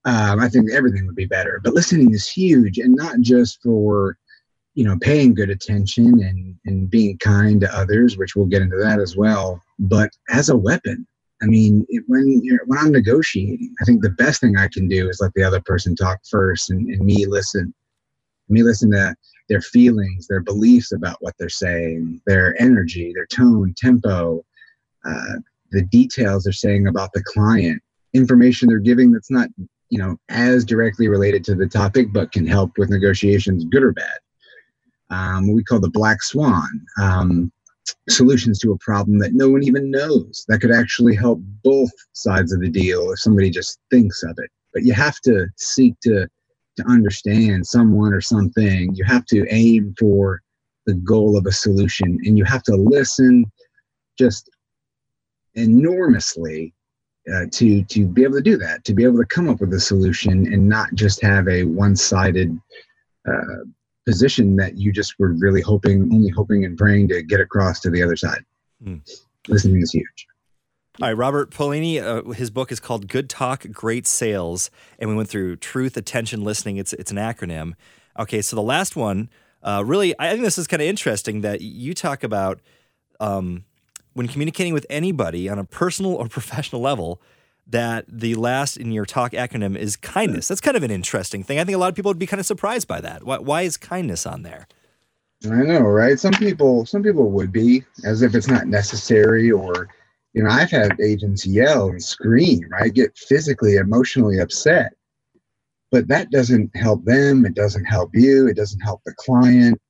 um, 0.04 0.40
I 0.40 0.48
think 0.48 0.72
everything 0.72 1.06
would 1.06 1.16
be 1.16 1.26
better. 1.26 1.60
But 1.62 1.74
listening 1.74 2.12
is 2.12 2.28
huge, 2.28 2.78
and 2.78 2.94
not 2.94 3.20
just 3.20 3.62
for 3.62 4.16
you 4.74 4.84
know 4.84 4.96
paying 5.00 5.34
good 5.34 5.50
attention 5.50 6.22
and 6.22 6.56
and 6.64 6.90
being 6.90 7.18
kind 7.18 7.60
to 7.60 7.76
others, 7.76 8.16
which 8.16 8.34
we'll 8.34 8.46
get 8.46 8.62
into 8.62 8.78
that 8.78 9.00
as 9.00 9.16
well, 9.16 9.60
but 9.78 10.10
as 10.30 10.48
a 10.48 10.56
weapon. 10.56 11.06
I 11.40 11.46
mean, 11.46 11.84
it, 11.88 12.04
when 12.06 12.40
you're, 12.44 12.60
when 12.66 12.78
I'm 12.78 12.92
negotiating, 12.92 13.74
I 13.80 13.84
think 13.84 14.00
the 14.00 14.10
best 14.10 14.40
thing 14.40 14.56
I 14.56 14.68
can 14.68 14.86
do 14.86 15.08
is 15.08 15.18
let 15.20 15.34
the 15.34 15.42
other 15.42 15.60
person 15.62 15.96
talk 15.96 16.20
first, 16.30 16.70
and, 16.70 16.88
and 16.88 17.00
me 17.04 17.26
listen. 17.26 17.74
Me 18.52 18.62
listen 18.62 18.90
to 18.92 19.14
their 19.48 19.60
feelings, 19.60 20.26
their 20.26 20.40
beliefs 20.40 20.92
about 20.92 21.16
what 21.20 21.34
they're 21.38 21.48
saying, 21.48 22.20
their 22.26 22.60
energy, 22.60 23.12
their 23.14 23.26
tone, 23.26 23.74
tempo, 23.76 24.44
uh, 25.04 25.34
the 25.70 25.82
details 25.82 26.44
they're 26.44 26.52
saying 26.52 26.86
about 26.86 27.12
the 27.12 27.22
client, 27.24 27.82
information 28.12 28.68
they're 28.68 28.78
giving 28.78 29.10
that's 29.10 29.30
not 29.30 29.48
you 29.88 29.98
know 29.98 30.16
as 30.28 30.64
directly 30.64 31.08
related 31.08 31.44
to 31.44 31.54
the 31.54 31.66
topic, 31.66 32.12
but 32.12 32.32
can 32.32 32.46
help 32.46 32.76
with 32.78 32.90
negotiations, 32.90 33.64
good 33.64 33.82
or 33.82 33.92
bad. 33.92 34.18
Um, 35.10 35.52
we 35.52 35.64
call 35.64 35.80
the 35.80 35.90
black 35.90 36.22
swan. 36.22 36.68
Um, 37.00 37.52
solutions 38.08 38.58
to 38.60 38.72
a 38.72 38.78
problem 38.78 39.18
that 39.18 39.34
no 39.34 39.50
one 39.50 39.62
even 39.64 39.90
knows 39.90 40.44
that 40.48 40.60
could 40.60 40.70
actually 40.70 41.16
help 41.16 41.40
both 41.64 41.90
sides 42.12 42.52
of 42.52 42.60
the 42.60 42.68
deal 42.68 43.10
if 43.10 43.18
somebody 43.18 43.50
just 43.50 43.80
thinks 43.90 44.22
of 44.22 44.38
it 44.38 44.50
but 44.72 44.84
you 44.84 44.92
have 44.92 45.20
to 45.20 45.48
seek 45.56 45.98
to 46.00 46.28
to 46.76 46.88
understand 46.88 47.66
someone 47.66 48.12
or 48.12 48.20
something 48.20 48.94
you 48.94 49.04
have 49.04 49.24
to 49.26 49.46
aim 49.50 49.94
for 49.98 50.40
the 50.86 50.94
goal 50.94 51.36
of 51.36 51.46
a 51.46 51.52
solution 51.52 52.18
and 52.24 52.36
you 52.36 52.44
have 52.44 52.62
to 52.62 52.74
listen 52.74 53.44
just 54.18 54.50
enormously 55.54 56.72
uh, 57.32 57.44
to 57.52 57.84
to 57.84 58.06
be 58.06 58.24
able 58.24 58.34
to 58.34 58.42
do 58.42 58.56
that 58.56 58.84
to 58.84 58.94
be 58.94 59.04
able 59.04 59.18
to 59.18 59.26
come 59.26 59.48
up 59.48 59.60
with 59.60 59.72
a 59.74 59.80
solution 59.80 60.52
and 60.52 60.68
not 60.68 60.92
just 60.94 61.22
have 61.22 61.46
a 61.48 61.62
one-sided 61.64 62.58
uh, 63.28 63.64
position 64.06 64.56
that 64.56 64.76
you 64.76 64.92
just 64.92 65.14
were 65.18 65.32
really 65.34 65.60
hoping, 65.60 66.08
only 66.12 66.30
hoping 66.30 66.64
and 66.64 66.76
praying 66.76 67.08
to 67.08 67.22
get 67.22 67.40
across 67.40 67.80
to 67.80 67.90
the 67.90 68.02
other 68.02 68.16
side. 68.16 68.44
Mm. 68.84 69.00
Listening 69.48 69.82
is 69.82 69.92
huge. 69.92 70.26
All 71.00 71.08
right, 71.08 71.16
Robert 71.16 71.50
Paolini, 71.50 72.02
uh, 72.02 72.32
his 72.32 72.50
book 72.50 72.70
is 72.70 72.78
called 72.78 73.08
Good 73.08 73.30
Talk, 73.30 73.64
Great 73.72 74.06
Sales, 74.06 74.70
and 74.98 75.08
we 75.08 75.16
went 75.16 75.30
through 75.30 75.56
truth, 75.56 75.96
attention, 75.96 76.44
listening. 76.44 76.76
It's 76.76 76.92
it's 76.92 77.10
an 77.10 77.16
acronym. 77.16 77.72
Okay, 78.18 78.42
so 78.42 78.56
the 78.56 78.62
last 78.62 78.94
one, 78.94 79.30
uh, 79.62 79.82
really, 79.86 80.14
I 80.18 80.30
think 80.32 80.42
this 80.42 80.58
is 80.58 80.66
kind 80.66 80.82
of 80.82 80.88
interesting 80.88 81.40
that 81.40 81.62
you 81.62 81.94
talk 81.94 82.22
about 82.22 82.60
um, 83.20 83.64
when 84.12 84.28
communicating 84.28 84.74
with 84.74 84.84
anybody 84.90 85.48
on 85.48 85.58
a 85.58 85.64
personal 85.64 86.14
or 86.14 86.28
professional 86.28 86.82
level 86.82 87.22
that 87.66 88.04
the 88.06 88.34
last 88.34 88.76
in 88.76 88.92
your 88.92 89.06
talk 89.06 89.32
acronym 89.32 89.74
is 89.74 89.96
kindness. 89.96 90.48
That's 90.48 90.60
kind 90.60 90.76
of 90.76 90.82
an 90.82 90.90
interesting 90.90 91.42
thing. 91.42 91.58
I 91.58 91.64
think 91.64 91.74
a 91.74 91.78
lot 91.78 91.88
of 91.88 91.94
people 91.94 92.10
would 92.10 92.18
be 92.18 92.26
kind 92.26 92.40
of 92.40 92.44
surprised 92.44 92.86
by 92.86 93.00
that. 93.00 93.24
Why, 93.24 93.38
why 93.38 93.62
is 93.62 93.78
kindness 93.78 94.26
on 94.26 94.42
there? 94.42 94.68
I 95.46 95.62
know, 95.62 95.80
right? 95.80 96.20
Some 96.20 96.34
people, 96.34 96.84
some 96.84 97.02
people 97.02 97.30
would 97.30 97.50
be 97.50 97.82
as 98.04 98.20
if 98.20 98.34
it's 98.34 98.48
not 98.48 98.66
necessary, 98.66 99.50
or 99.50 99.88
you 100.32 100.42
know, 100.42 100.50
I've 100.50 100.70
had 100.70 100.98
agents 101.00 101.46
yell 101.46 101.88
and 101.88 102.02
scream, 102.02 102.62
right? 102.70 102.92
Get 102.92 103.16
physically, 103.16 103.76
emotionally 103.76 104.38
upset, 104.38 104.92
but 105.90 106.08
that 106.08 106.30
doesn't 106.30 106.74
help 106.74 107.04
them. 107.04 107.44
It 107.44 107.54
doesn't 107.54 107.84
help 107.84 108.10
you. 108.14 108.48
It 108.48 108.56
doesn't 108.56 108.80
help 108.80 109.02
the 109.04 109.14
client. 109.18 109.80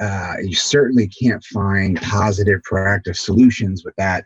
Uh, 0.00 0.34
you 0.42 0.54
certainly 0.54 1.08
can't 1.08 1.44
find 1.44 2.00
positive, 2.02 2.60
proactive 2.68 3.16
solutions 3.16 3.84
with 3.84 3.94
that 3.96 4.24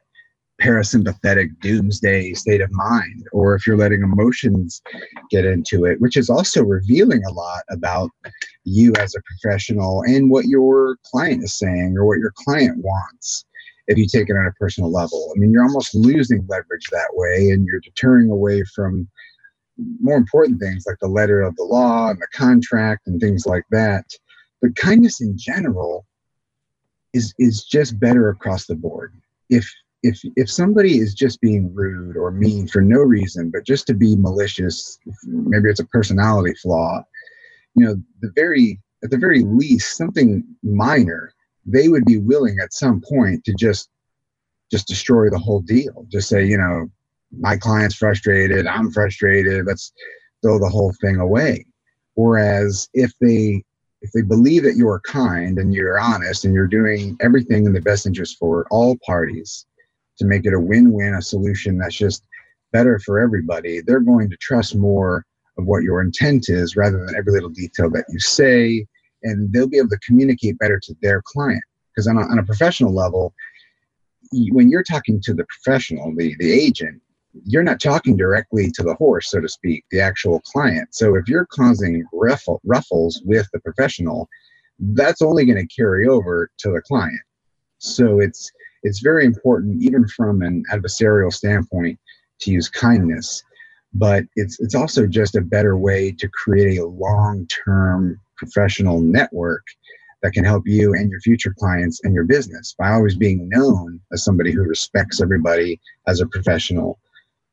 parasympathetic 0.61 1.49
doomsday 1.61 2.33
state 2.33 2.63
of 2.63 2.73
mind, 2.73 3.27
or 3.33 3.55
if 3.55 3.67
you're 3.67 3.77
letting 3.77 4.03
emotions 4.03 4.81
get 5.31 5.45
into 5.45 5.85
it, 5.85 6.01
which 6.01 6.17
is 6.17 6.31
also 6.31 6.63
revealing 6.63 7.23
a 7.25 7.33
lot 7.33 7.63
about 7.71 8.11
you 8.65 8.93
as 8.99 9.15
a 9.15 9.23
professional 9.23 10.03
and 10.03 10.31
what 10.31 10.47
your 10.47 10.97
client 11.05 11.45
is 11.45 11.59
saying 11.59 11.95
or 11.97 12.07
what 12.07 12.19
your 12.19 12.33
client 12.37 12.79
wants. 12.79 13.45
If 13.89 13.99
you 13.99 14.07
take 14.07 14.29
it 14.29 14.37
on 14.37 14.47
a 14.47 14.53
personal 14.53 14.91
level, 14.91 15.33
I 15.35 15.39
mean, 15.39 15.53
you're 15.53 15.63
almost 15.63 15.95
losing 15.95 16.45
leverage 16.49 16.87
that 16.91 17.11
way, 17.13 17.51
and 17.51 17.65
you're 17.67 17.81
deterring 17.81 18.31
away 18.31 18.63
from 18.75 19.09
more 20.01 20.17
important 20.17 20.59
things 20.61 20.85
like 20.87 20.97
the 21.01 21.09
letter 21.09 21.43
of 21.43 21.55
the 21.57 21.63
law 21.63 22.11
and 22.11 22.21
the 22.21 22.29
contract 22.33 23.07
and 23.07 23.21
things 23.21 23.47
like 23.47 23.65
that. 23.71 24.05
But 24.63 24.75
kindness 24.77 25.21
in 25.21 25.37
general 25.39 26.07
is 27.13 27.35
is 27.39 27.65
just 27.65 28.01
better 28.01 28.31
across 28.31 28.67
the 28.67 28.75
board. 28.75 29.15
If 29.51 29.71
if 30.03 30.21
if 30.37 30.51
somebody 30.51 30.99
is 30.99 31.15
just 31.15 31.41
being 31.41 31.75
rude 31.75 32.17
or 32.17 32.31
mean 32.31 32.69
for 32.69 32.81
no 32.81 32.99
reason 32.99 33.51
but 33.51 33.65
just 33.65 33.87
to 33.87 33.95
be 33.95 34.17
malicious 34.17 34.99
maybe 35.25 35.69
it's 35.69 35.81
a 35.81 35.87
personality 35.87 36.55
flaw 36.63 37.03
you 37.75 37.85
know 37.85 37.95
the 38.21 38.31
very 38.35 38.81
at 39.03 39.11
the 39.11 39.19
very 39.19 39.43
least 39.43 39.97
something 39.97 40.45
minor 40.63 41.33
they 41.67 41.89
would 41.89 42.05
be 42.05 42.19
willing 42.19 42.59
at 42.63 42.73
some 42.73 43.03
point 43.09 43.45
to 43.45 43.55
just 43.55 43.89
just 44.71 44.89
destroy 44.89 45.31
the 45.31 45.39
whole 45.39 45.61
deal. 45.61 46.07
Just 46.09 46.29
say 46.29 46.47
you 46.47 46.59
know 46.59 46.89
my 47.37 47.57
client's 47.57 47.97
frustrated 47.97 48.69
i'm 48.69 48.89
frustrated 48.93 49.67
let's 49.67 49.93
throw 50.43 50.59
the 50.59 50.69
whole 50.69 50.95
thing 51.01 51.17
away. 51.17 51.67
Whereas 52.15 52.89
if 52.95 53.13
they 53.21 53.65
if 54.03 54.13
they 54.13 54.23
believe 54.23 54.63
that 54.63 54.77
you're 54.77 55.01
kind 55.01 55.59
and 55.59 55.75
you're 55.75 55.99
honest 55.99 56.45
and 56.45 56.55
you're 56.55 56.69
doing 56.69 57.17
everything 57.21 57.65
in 57.67 57.73
the 57.73 57.81
best 57.81 58.07
interest 58.07 58.37
for 58.39 58.67
all 58.71 58.97
parties 59.05 59.67
to 60.19 60.25
make 60.25 60.47
it 60.47 60.55
a 60.55 60.61
win-win, 60.61 61.15
a 61.15 61.23
solution 61.23 61.79
that's 61.79 61.97
just 61.97 62.23
better 62.73 62.99
for 63.01 63.19
everybody, 63.19 63.81
they're 63.81 64.01
going 64.01 64.31
to 64.31 64.37
trust 64.37 64.77
more 64.77 65.25
of 65.59 65.65
what 65.65 65.83
your 65.83 66.01
intent 66.01 66.49
is 66.49 66.77
rather 66.77 67.05
than 67.05 67.17
every 67.17 67.33
little 67.33 67.49
detail 67.49 67.91
that 67.91 68.05
you 68.11 68.21
say, 68.21 68.87
and 69.27 69.53
they'll 69.53 69.69
be 69.69 69.79
able 69.79 69.91
to 69.91 69.99
communicate 70.07 70.59
better 70.59 70.79
to 70.81 70.95
their 71.03 71.21
client. 71.23 71.63
Because 71.91 72.07
on 72.07 72.17
a, 72.17 72.23
on 72.23 72.39
a 72.39 72.45
professional 72.45 72.95
level, 72.95 73.35
when 74.51 74.71
you're 74.71 74.83
talking 74.83 75.21
to 75.23 75.35
the 75.35 75.47
professional, 75.47 76.15
the, 76.17 76.35
the 76.39 76.53
agent, 76.53 77.01
you're 77.45 77.63
not 77.63 77.81
talking 77.81 78.17
directly 78.17 78.71
to 78.73 78.83
the 78.83 78.95
horse, 78.95 79.31
so 79.31 79.41
to 79.41 79.49
speak, 79.49 79.85
the 79.91 80.01
actual 80.01 80.41
client. 80.41 80.89
So 80.93 81.17
if 81.17 81.29
you're 81.29 81.47
causing 81.47 82.05
ruffle, 82.13 82.61
ruffles 82.65 83.21
with 83.25 83.47
the 83.53 83.61
professional, 83.61 84.29
that's 84.79 85.23
only 85.23 85.45
going 85.45 85.59
to 85.59 85.75
carry 85.75 86.07
over 86.09 86.51
to 86.59 86.71
the 86.71 86.83
client. 86.83 87.21
So 87.79 88.21
it's 88.21 88.51
it's 88.83 89.01
very 89.01 89.25
important, 89.25 89.83
even 89.83 90.07
from 90.09 90.43
an 90.43 90.65
adversarial 90.73 91.33
standpoint, 91.33 91.99
to 92.41 92.51
use 92.51 92.69
kindness. 92.69 93.43
But 93.95 94.25
it's 94.37 94.61
it's 94.61 94.75
also 94.75 95.07
just 95.07 95.37
a 95.37 95.41
better 95.41 95.77
way 95.77 96.13
to 96.13 96.29
create 96.29 96.79
a 96.79 96.87
long-term 96.87 98.21
professional 98.37 99.01
network 99.01 99.65
that 100.23 100.33
can 100.33 100.45
help 100.45 100.67
you 100.67 100.95
and 100.95 101.11
your 101.11 101.21
future 101.21 101.55
clients 101.59 102.01
and 102.05 102.15
your 102.15 102.25
business 102.25 102.75
by 102.79 102.91
always 102.91 103.17
being 103.17 103.49
known 103.49 104.01
as 104.13 104.25
somebody 104.25 104.53
who 104.53 104.63
respects 104.63 105.21
everybody 105.21 105.81
as 106.07 106.21
a 106.21 106.27
professional, 106.27 106.99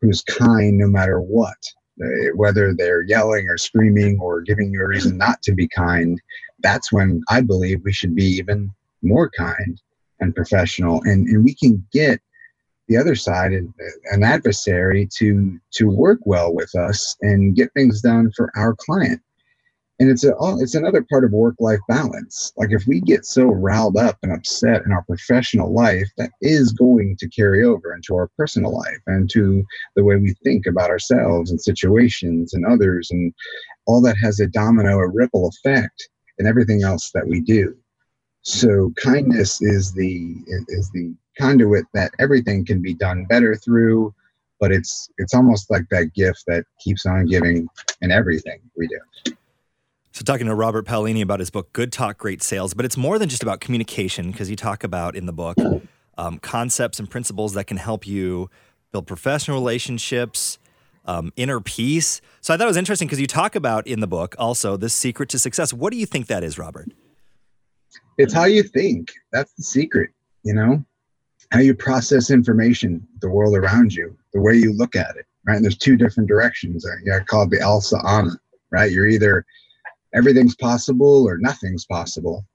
who's 0.01 0.21
kind 0.23 0.77
no 0.77 0.87
matter 0.87 1.19
what, 1.21 1.57
uh, 2.03 2.31
whether 2.35 2.73
they're 2.73 3.03
yelling 3.03 3.47
or 3.47 3.57
screaming 3.57 4.17
or 4.19 4.41
giving 4.41 4.71
you 4.71 4.81
a 4.81 4.87
reason 4.87 5.17
not 5.17 5.41
to 5.43 5.53
be 5.53 5.67
kind. 5.67 6.19
That's 6.59 6.91
when 6.91 7.21
I 7.29 7.41
believe 7.41 7.81
we 7.83 7.93
should 7.93 8.15
be 8.15 8.25
even 8.25 8.71
more 9.01 9.29
kind 9.29 9.79
and 10.19 10.33
professional 10.33 11.01
and, 11.03 11.27
and 11.27 11.43
we 11.43 11.53
can 11.53 11.85
get 11.91 12.21
the 12.87 12.97
other 12.97 13.15
side 13.15 13.51
an 13.53 14.23
adversary 14.23 15.07
to 15.17 15.59
to 15.71 15.89
work 15.89 16.19
well 16.25 16.53
with 16.53 16.75
us 16.75 17.15
and 17.21 17.55
get 17.55 17.73
things 17.73 18.01
done 18.01 18.31
for 18.35 18.51
our 18.55 18.75
client 18.75 19.21
and 19.99 20.09
it's 20.09 20.23
a 20.23 20.35
oh, 20.39 20.59
it's 20.59 20.75
another 20.75 21.05
part 21.09 21.23
of 21.23 21.31
work 21.31 21.55
life 21.59 21.79
balance 21.87 22.51
like 22.57 22.71
if 22.71 22.85
we 22.87 22.99
get 22.99 23.25
so 23.25 23.45
riled 23.45 23.97
up 23.97 24.17
and 24.23 24.31
upset 24.31 24.81
in 24.85 24.91
our 24.91 25.03
professional 25.03 25.73
life 25.73 26.09
that 26.17 26.31
is 26.41 26.73
going 26.73 27.15
to 27.17 27.29
carry 27.29 27.63
over 27.63 27.93
into 27.93 28.15
our 28.15 28.29
personal 28.37 28.75
life 28.75 29.01
and 29.07 29.29
to 29.29 29.63
the 29.95 30.03
way 30.03 30.15
we 30.17 30.33
think 30.43 30.65
about 30.65 30.89
ourselves 30.89 31.51
and 31.51 31.61
situations 31.61 32.53
and 32.53 32.65
others 32.65 33.09
and 33.11 33.33
all 33.85 34.01
that 34.01 34.17
has 34.21 34.39
a 34.39 34.47
domino 34.47 34.97
a 34.97 35.07
ripple 35.07 35.49
effect 35.49 36.09
in 36.39 36.47
everything 36.47 36.83
else 36.83 37.11
that 37.11 37.27
we 37.27 37.39
do 37.41 37.75
so 38.43 38.91
kindness 39.01 39.61
is 39.61 39.93
the 39.93 40.35
is 40.67 40.89
the 40.91 41.13
conduit 41.39 41.85
that 41.93 42.11
everything 42.19 42.65
can 42.65 42.81
be 42.81 42.93
done 42.93 43.25
better 43.25 43.55
through, 43.55 44.13
but 44.59 44.71
it's 44.71 45.09
it's 45.17 45.33
almost 45.33 45.69
like 45.69 45.87
that 45.89 46.13
gift 46.13 46.43
that 46.47 46.65
keeps 46.79 47.05
on 47.05 47.25
giving 47.25 47.67
in 48.01 48.11
everything 48.11 48.59
we 48.77 48.87
do. 48.87 49.33
So, 50.13 50.23
talking 50.23 50.45
to 50.45 50.53
Robert 50.53 50.85
Paolini 50.85 51.23
about 51.23 51.39
his 51.39 51.49
book, 51.49 51.73
Good 51.73 51.91
Talk, 51.91 52.19
Great 52.19 52.43
Sales, 52.43 52.75
but 52.75 52.85
it's 52.85 52.95
more 52.95 53.17
than 53.17 53.29
just 53.29 53.41
about 53.41 53.59
communication 53.59 54.31
because 54.31 54.47
you 54.47 54.55
talk 54.55 54.83
about 54.83 55.15
in 55.15 55.25
the 55.25 55.33
book 55.33 55.57
um, 56.19 56.37
concepts 56.37 56.99
and 56.99 57.09
principles 57.09 57.53
that 57.55 57.65
can 57.65 57.77
help 57.77 58.05
you 58.05 58.47
build 58.91 59.07
professional 59.07 59.57
relationships, 59.57 60.59
um, 61.05 61.33
inner 61.35 61.59
peace. 61.59 62.21
So, 62.41 62.53
I 62.53 62.57
thought 62.57 62.65
it 62.65 62.67
was 62.67 62.77
interesting 62.77 63.07
because 63.07 63.19
you 63.19 63.25
talk 63.25 63.55
about 63.55 63.87
in 63.87 64.01
the 64.01 64.07
book 64.07 64.35
also 64.37 64.77
the 64.77 64.87
secret 64.87 65.29
to 65.29 65.39
success. 65.39 65.73
What 65.73 65.91
do 65.91 65.97
you 65.97 66.05
think 66.05 66.27
that 66.27 66.43
is, 66.43 66.59
Robert? 66.59 66.91
it's 68.19 68.33
how 68.33 68.45
you 68.45 68.61
think. 68.61 69.11
That's 69.31 69.51
the 69.53 69.63
secret, 69.63 70.11
you 70.43 70.53
know? 70.53 70.85
how 71.53 71.59
you 71.59 71.75
process 71.75 72.31
information, 72.31 73.07
the 73.21 73.29
world 73.29 73.55
around 73.55 73.93
you, 73.93 74.17
the 74.33 74.41
way 74.41 74.55
you 74.55 74.73
look 74.73 74.95
at 74.95 75.15
it, 75.15 75.27
right? 75.45 75.55
And 75.55 75.63
there's 75.63 75.77
two 75.77 75.95
different 75.95 76.27
directions. 76.27 76.83
I, 76.83 77.15
I 77.15 77.19
call 77.19 77.43
it 77.43 77.51
the 77.51 77.57
Alsa 77.57 78.03
Ana, 78.03 78.31
right? 78.71 78.91
You're 78.91 79.07
either 79.07 79.45
everything's 80.13 80.55
possible 80.55 81.27
or 81.27 81.37
nothing's 81.37 81.85
possible. 81.85 82.45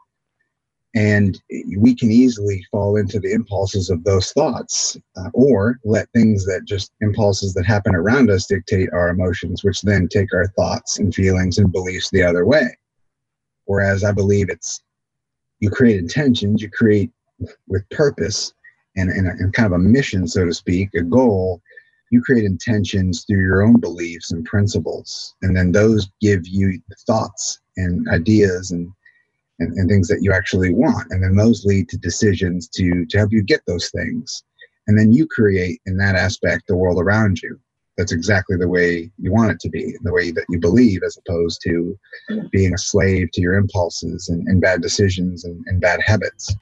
And 0.94 1.40
we 1.76 1.94
can 1.94 2.10
easily 2.10 2.64
fall 2.70 2.96
into 2.96 3.20
the 3.20 3.32
impulses 3.32 3.90
of 3.90 4.04
those 4.04 4.32
thoughts 4.32 4.96
uh, 5.16 5.28
or 5.34 5.78
let 5.84 6.10
things 6.10 6.46
that 6.46 6.64
just 6.64 6.92
impulses 7.00 7.52
that 7.54 7.66
happen 7.66 7.94
around 7.94 8.30
us 8.30 8.46
dictate 8.46 8.88
our 8.92 9.10
emotions, 9.10 9.62
which 9.62 9.82
then 9.82 10.08
take 10.08 10.32
our 10.32 10.48
thoughts 10.48 10.98
and 10.98 11.14
feelings 11.14 11.58
and 11.58 11.70
beliefs 11.70 12.10
the 12.10 12.22
other 12.22 12.46
way. 12.46 12.76
Whereas 13.66 14.02
I 14.02 14.12
believe 14.12 14.48
it's 14.48 14.80
you 15.60 15.70
create 15.70 15.98
intentions, 15.98 16.62
you 16.62 16.70
create 16.70 17.10
with 17.66 17.88
purpose 17.90 18.52
and, 18.96 19.10
and, 19.10 19.28
a, 19.28 19.30
and 19.32 19.52
kind 19.52 19.66
of 19.66 19.72
a 19.72 19.78
mission, 19.78 20.26
so 20.26 20.44
to 20.44 20.54
speak, 20.54 20.90
a 20.94 21.02
goal. 21.02 21.60
You 22.10 22.22
create 22.22 22.44
intentions 22.44 23.24
through 23.24 23.42
your 23.42 23.62
own 23.62 23.80
beliefs 23.80 24.32
and 24.32 24.44
principles, 24.44 25.34
and 25.42 25.56
then 25.56 25.72
those 25.72 26.10
give 26.20 26.46
you 26.46 26.80
thoughts 27.06 27.60
and 27.76 28.08
ideas 28.08 28.70
and 28.70 28.92
and, 29.58 29.76
and 29.76 29.88
things 29.88 30.08
that 30.08 30.22
you 30.22 30.32
actually 30.32 30.72
want. 30.72 31.10
And 31.10 31.22
then 31.22 31.36
those 31.36 31.64
lead 31.64 31.88
to 31.90 31.98
decisions 31.98 32.68
to, 32.68 33.04
to 33.06 33.18
help 33.18 33.32
you 33.32 33.42
get 33.42 33.60
those 33.66 33.90
things. 33.90 34.44
And 34.86 34.98
then 34.98 35.12
you 35.12 35.26
create 35.26 35.80
in 35.86 35.96
that 35.98 36.14
aspect 36.14 36.66
the 36.66 36.76
world 36.76 37.00
around 37.00 37.42
you. 37.42 37.58
That's 37.96 38.12
exactly 38.12 38.56
the 38.56 38.68
way 38.68 39.10
you 39.18 39.32
want 39.32 39.50
it 39.50 39.60
to 39.60 39.68
be, 39.68 39.96
the 40.02 40.12
way 40.12 40.30
that 40.30 40.46
you 40.48 40.60
believe, 40.60 41.02
as 41.04 41.18
opposed 41.18 41.60
to 41.64 41.98
being 42.52 42.72
a 42.72 42.78
slave 42.78 43.30
to 43.32 43.40
your 43.40 43.54
impulses 43.54 44.28
and, 44.28 44.46
and 44.46 44.60
bad 44.60 44.80
decisions 44.80 45.44
and, 45.44 45.64
and 45.66 45.80
bad 45.80 46.00
habits. 46.00 46.54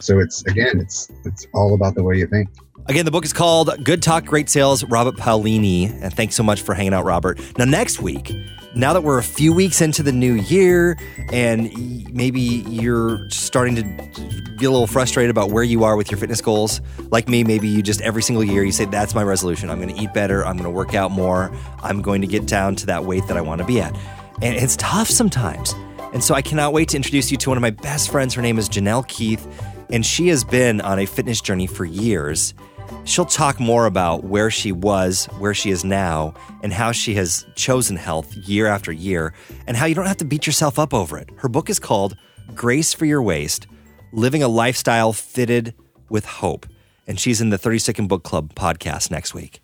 So 0.00 0.18
it's 0.18 0.44
again, 0.46 0.80
it's 0.80 1.10
it's 1.24 1.46
all 1.54 1.74
about 1.74 1.94
the 1.94 2.02
way 2.02 2.16
you 2.16 2.26
think. 2.26 2.48
Again, 2.88 3.04
the 3.04 3.10
book 3.10 3.24
is 3.24 3.32
called 3.32 3.82
Good 3.82 4.00
Talk, 4.00 4.26
Great 4.26 4.48
Sales, 4.48 4.84
Robert 4.84 5.16
Paolini. 5.16 5.90
And 6.02 6.14
thanks 6.14 6.36
so 6.36 6.44
much 6.44 6.62
for 6.62 6.72
hanging 6.72 6.94
out, 6.94 7.04
Robert. 7.04 7.40
Now, 7.58 7.64
next 7.64 8.00
week, 8.00 8.32
now 8.76 8.92
that 8.92 9.02
we're 9.02 9.18
a 9.18 9.24
few 9.24 9.52
weeks 9.52 9.80
into 9.80 10.04
the 10.04 10.12
new 10.12 10.34
year 10.34 10.96
and 11.32 11.68
maybe 12.14 12.40
you're 12.40 13.28
starting 13.28 13.74
to 13.74 13.82
get 13.82 14.66
a 14.66 14.70
little 14.70 14.86
frustrated 14.86 15.30
about 15.30 15.50
where 15.50 15.64
you 15.64 15.82
are 15.82 15.96
with 15.96 16.12
your 16.12 16.18
fitness 16.18 16.40
goals, 16.40 16.80
like 17.10 17.28
me, 17.28 17.42
maybe 17.42 17.66
you 17.66 17.82
just 17.82 18.00
every 18.02 18.22
single 18.22 18.44
year 18.44 18.62
you 18.62 18.70
say, 18.70 18.84
That's 18.84 19.16
my 19.16 19.24
resolution. 19.24 19.68
I'm 19.68 19.80
going 19.80 19.92
to 19.92 20.00
eat 20.00 20.14
better. 20.14 20.46
I'm 20.46 20.56
going 20.56 20.64
to 20.64 20.70
work 20.70 20.94
out 20.94 21.10
more. 21.10 21.50
I'm 21.82 22.02
going 22.02 22.20
to 22.20 22.28
get 22.28 22.46
down 22.46 22.76
to 22.76 22.86
that 22.86 23.04
weight 23.04 23.26
that 23.26 23.36
I 23.36 23.40
want 23.40 23.62
to 23.62 23.66
be 23.66 23.80
at. 23.80 23.96
And 24.42 24.54
it's 24.54 24.76
tough 24.76 25.08
sometimes. 25.08 25.74
And 26.12 26.22
so 26.22 26.34
I 26.34 26.42
cannot 26.42 26.72
wait 26.72 26.90
to 26.90 26.96
introduce 26.96 27.32
you 27.32 27.36
to 27.38 27.50
one 27.50 27.58
of 27.58 27.62
my 27.62 27.70
best 27.70 28.10
friends. 28.10 28.34
Her 28.34 28.42
name 28.42 28.58
is 28.58 28.68
Janelle 28.68 29.06
Keith, 29.08 29.46
and 29.90 30.04
she 30.04 30.28
has 30.28 30.44
been 30.44 30.80
on 30.80 30.98
a 30.98 31.06
fitness 31.06 31.40
journey 31.40 31.66
for 31.66 31.84
years. 31.84 32.54
She'll 33.04 33.24
talk 33.24 33.58
more 33.58 33.86
about 33.86 34.24
where 34.24 34.50
she 34.50 34.72
was, 34.72 35.26
where 35.38 35.54
she 35.54 35.70
is 35.70 35.84
now, 35.84 36.34
and 36.62 36.72
how 36.72 36.92
she 36.92 37.14
has 37.14 37.46
chosen 37.54 37.96
health 37.96 38.34
year 38.36 38.66
after 38.66 38.92
year, 38.92 39.32
and 39.66 39.76
how 39.76 39.86
you 39.86 39.94
don't 39.94 40.06
have 40.06 40.16
to 40.18 40.24
beat 40.24 40.46
yourself 40.46 40.78
up 40.78 40.94
over 40.94 41.18
it. 41.18 41.30
Her 41.36 41.48
book 41.48 41.68
is 41.70 41.78
called 41.78 42.16
Grace 42.54 42.92
for 42.92 43.06
Your 43.06 43.22
Waist 43.22 43.66
Living 44.12 44.42
a 44.42 44.48
Lifestyle 44.48 45.12
Fitted 45.12 45.74
with 46.08 46.24
Hope. 46.24 46.66
And 47.06 47.20
she's 47.20 47.40
in 47.40 47.50
the 47.50 47.58
30 47.58 47.78
Second 47.78 48.08
Book 48.08 48.22
Club 48.22 48.54
podcast 48.54 49.10
next 49.10 49.34
week. 49.34 49.60